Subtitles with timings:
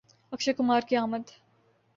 [0.33, 1.25] اکشے کمار کی آمد